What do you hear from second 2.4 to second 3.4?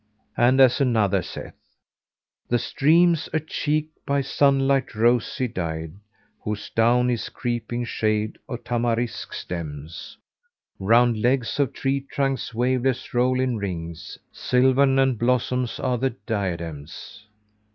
"The stream's a